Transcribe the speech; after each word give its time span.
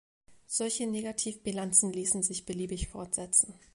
Solche 0.47 0.87
Negativbilanzen 0.87 1.93
ließen 1.93 2.23
sich 2.23 2.45
beliebig 2.47 2.87
fortsetzen. 2.87 3.53